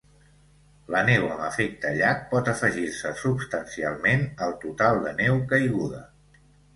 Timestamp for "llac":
1.97-2.23